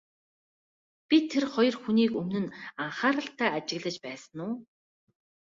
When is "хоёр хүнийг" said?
1.53-2.11